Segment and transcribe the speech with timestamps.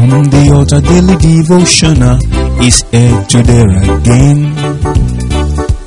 [0.00, 2.16] From the altar daily devotional
[2.64, 4.56] is here today again.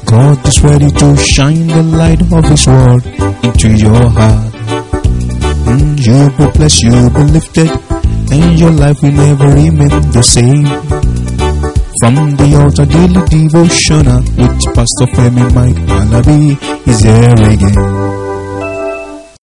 [0.05, 3.01] God is ready to shine the light of His word
[3.41, 4.53] into your heart.
[5.65, 7.73] Mm, you'll be blessed, you'll be lifted,
[8.29, 10.69] and your life will never remain the same.
[11.97, 16.53] From the altar daily devotional with Pastor Femi Mike Alabi
[16.85, 17.81] is here again.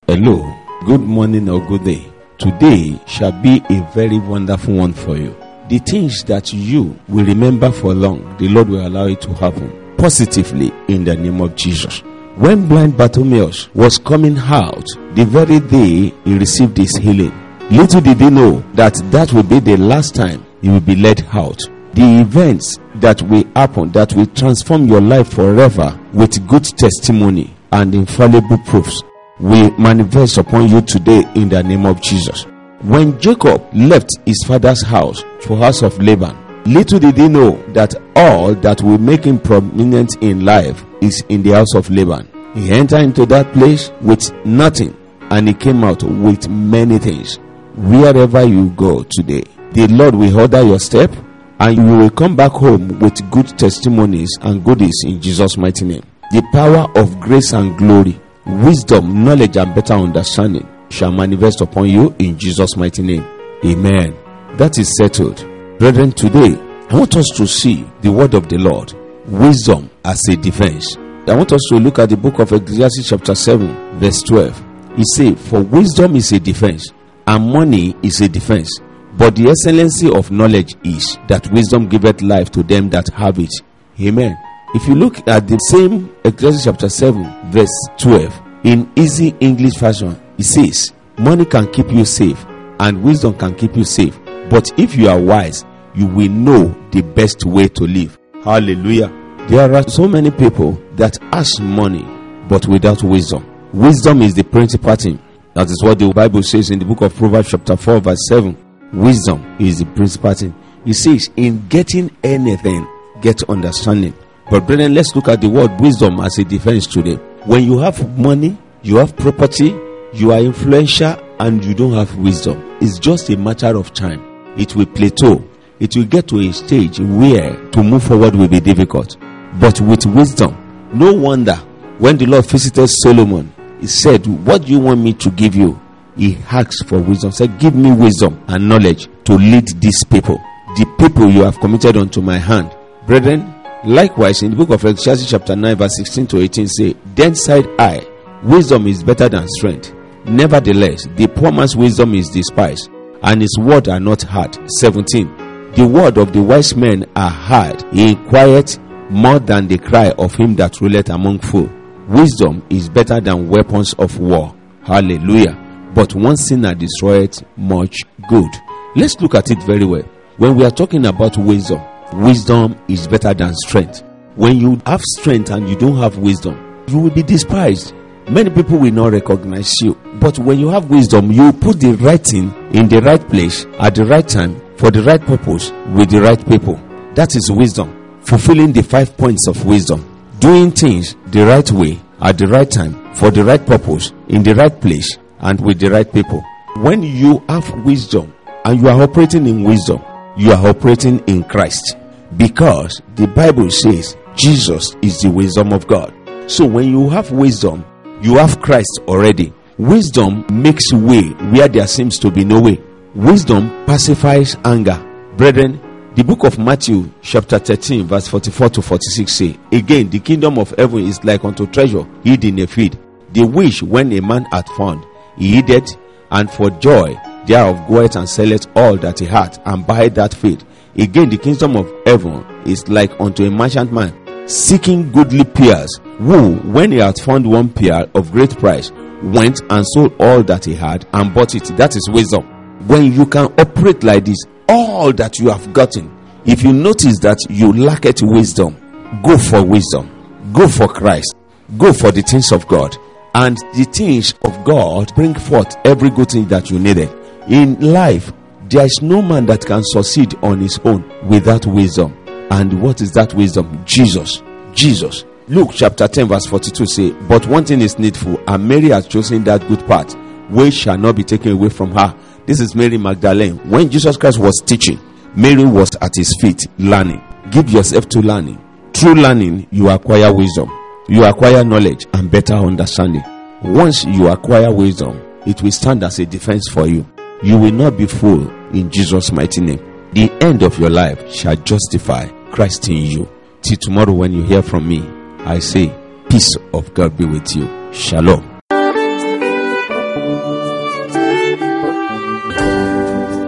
[0.07, 0.47] Hello,
[0.87, 2.20] good morning or good day.
[2.41, 5.37] Today shall be a very wonderful one for you.
[5.69, 9.95] The things that you will remember for long, the Lord will allow it to happen
[9.98, 11.98] positively in the name of Jesus.
[12.37, 17.33] When blind Bartimaeus was coming out, the very day he received his healing,
[17.71, 21.23] little did he know that that will be the last time he will be let
[21.34, 21.59] out.
[21.93, 27.95] The events that will happen, that will transform your life forever with good testimony and
[27.95, 29.03] infallible proofs
[29.41, 32.45] will manifest upon you today in the name of Jesus.
[32.83, 37.95] When Jacob left his father's house for house of Laban, little did he know that
[38.17, 42.29] all that will make him prominent in life is in the house of Laban.
[42.55, 44.97] He entered into that place with nothing
[45.31, 47.39] and he came out with many things.
[47.77, 51.14] Wherever you go today, the Lord will order your step
[51.61, 56.03] and you will come back home with good testimonies and goodies in Jesus' mighty name.
[56.33, 62.14] The power of grace and glory wisdom, knowledge, and better understanding shall manifest upon you
[62.19, 63.24] in Jesus' mighty name.
[63.64, 64.16] Amen.
[64.56, 65.46] That is settled.
[65.78, 66.56] Brethren, today
[66.91, 68.92] I want us to see the word of the Lord,
[69.27, 70.96] wisdom as a defense.
[71.27, 74.64] I want us to look at the book of Ecclesiastes, chapter 7, verse 12.
[74.96, 76.92] He said, For wisdom is a defense,
[77.27, 78.68] and money is a defense.
[79.16, 83.52] But the excellency of knowledge is that wisdom giveth life to them that have it.
[84.00, 84.36] Amen.
[84.74, 90.20] If you look at the same Ecclesiastes chapter 7, verse 12, in easy English fashion,
[90.39, 92.45] it says, Money can keep you safe,
[92.79, 94.19] and wisdom can keep you safe.
[94.48, 98.19] But if you are wise, you will know the best way to live.
[98.42, 99.08] Hallelujah.
[99.48, 102.05] There are so many people that ask money,
[102.48, 103.47] but without wisdom.
[103.73, 105.20] Wisdom is the principal thing.
[105.55, 108.57] That is what the Bible says in the book of Proverbs, chapter 4, verse 7.
[108.92, 110.55] Wisdom is the principal thing.
[110.86, 112.86] It says, In getting anything,
[113.20, 114.14] get understanding.
[114.51, 117.19] But brethren, let's look at the word wisdom as a defense today.
[117.45, 119.74] When you have money, you have property,
[120.12, 124.23] you are influential, and you don't have wisdom, it's just a matter of time.
[124.58, 125.42] It will plateau.
[125.79, 129.17] It will get to a stage where to move forward will be difficult.
[129.58, 130.55] But with wisdom,
[130.93, 131.56] no wonder
[131.99, 135.81] when the Lord visited Solomon, he said, What do you want me to give you?
[136.17, 137.32] He asked for wisdom.
[137.32, 140.37] Said, Give me wisdom and knowledge to lead these people.
[140.76, 142.76] The people you have committed unto my hand.
[143.06, 143.55] Brethren,
[143.85, 147.67] Likewise, in the book of Ecclesiastes, chapter 9, verse 16 to 18, say, Then said
[147.79, 148.06] I,
[148.43, 149.94] Wisdom is better than strength.
[150.25, 152.91] Nevertheless, the poor man's wisdom is despised,
[153.23, 154.56] and his word are not heard.
[154.79, 155.73] 17.
[155.73, 158.79] The word of the wise men are heard, he quiet
[159.11, 161.70] more than the cry of him that ruleth among fools.
[162.08, 164.55] Wisdom is better than weapons of war.
[164.85, 165.91] Hallelujah.
[165.94, 167.99] But one sinner destroyeth much
[168.29, 168.50] good.
[168.97, 170.02] Let's look at it very well.
[170.38, 171.81] When we are talking about wisdom,
[172.12, 174.03] wisdom is better than strength.
[174.37, 177.94] When you have strength and you don't have wisdom, you will be despised.
[178.29, 179.94] Many people will not recognize you.
[180.21, 183.94] But when you have wisdom, you put the right thing in the right place at
[183.94, 186.81] the right time for the right purpose with the right people.
[187.15, 188.21] That is wisdom.
[188.23, 190.06] Fulfilling the five points of wisdom.
[190.38, 194.55] Doing things the right way at the right time for the right purpose in the
[194.55, 196.43] right place and with the right people.
[196.77, 198.32] When you have wisdom
[198.65, 200.03] and you are operating in wisdom,
[200.37, 201.96] you are operating in Christ
[202.37, 206.14] because the Bible says Jesus is the wisdom of God.
[206.46, 207.85] So when you have wisdom,
[208.23, 209.52] you have Christ already.
[209.79, 212.81] Wisdom makes way where there seems to be no way.
[213.14, 214.99] Wisdom pacifies anger.
[215.37, 215.81] Brethren,
[216.14, 220.70] the book of Matthew, chapter 13, verse 44 to 46 say, Again, the kingdom of
[220.76, 222.99] heaven is like unto treasure hid in a field,
[223.32, 225.05] the which when a man hath found,
[225.37, 225.97] he hid it,
[226.31, 230.65] and for joy thereof goeth and selleth all that he hath, and buyeth that field.
[230.97, 234.21] Again, the kingdom of heaven is like unto a merchant man
[234.51, 238.91] seeking goodly pearls, who, when he had found one pearl of great price,
[239.23, 241.65] went and sold all that he had and bought it.
[241.77, 242.45] That is wisdom.
[242.87, 244.39] When you can operate like this,
[244.69, 248.77] all that you have gotten, if you notice that you lack it wisdom,
[249.23, 251.35] go for wisdom, go for Christ,
[251.79, 252.97] go for the things of God,
[253.35, 257.09] and the things of God bring forth every good thing that you needed.
[257.50, 258.32] In life,
[258.69, 262.17] there is no man that can succeed on his own without wisdom.
[262.49, 263.82] And what is that wisdom?
[263.85, 264.41] Jesus.
[264.73, 265.25] Jesus.
[265.49, 269.43] Luke chapter 10, verse 42 say, But one thing is needful, and Mary has chosen
[269.44, 270.12] that good part,
[270.49, 272.17] which shall not be taken away from her.
[272.47, 273.56] This is Mary Magdalene.
[273.69, 275.00] When Jesus Christ was teaching,
[275.35, 277.20] Mary was at his feet learning.
[277.50, 278.64] Give yourself to learning.
[278.94, 280.70] Through learning, you acquire wisdom,
[281.08, 283.25] you acquire knowledge and better understanding.
[283.64, 287.05] Once you acquire wisdom, it will stand as a defense for you.
[287.43, 289.81] You will not be fooled in Jesus' mighty name.
[290.13, 293.29] The end of your life shall justify Christ in you.
[293.63, 295.01] Till tomorrow, when you hear from me,
[295.47, 295.89] I say,
[296.29, 297.65] Peace of God be with you.
[297.95, 298.45] Shalom.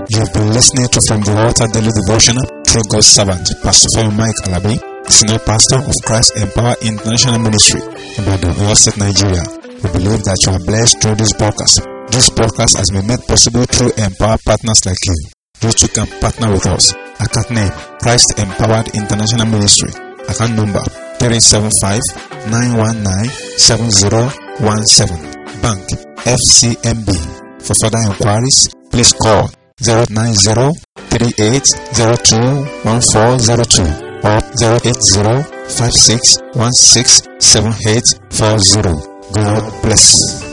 [0.08, 4.80] You've been listening to From the Altar Daily Devotional through God's servant, Pastor Mike Alabi,
[5.10, 9.42] Senior Pastor of Christ Empower International Ministry in State, Nigeria.
[9.84, 11.91] We believe that you are blessed through this podcast.
[12.12, 15.16] This podcast has been made possible through Empower partners like you.
[15.62, 16.92] You too can partner with us.
[17.18, 17.72] Account name
[18.04, 19.88] Christ Empowered International Ministry.
[20.28, 20.84] Account number
[21.16, 25.08] 375 919 7017.
[25.64, 25.88] Bank
[26.28, 27.08] FCMB.
[27.64, 29.48] For further inquiries, please call
[29.80, 30.68] 090
[31.08, 32.92] 3802
[34.20, 34.36] or
[34.84, 39.00] 080 5616 7840.
[39.32, 40.51] God bless.